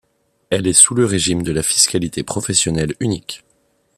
[0.49, 3.43] Elle est sous le régime de la fiscalité professionnelle unique.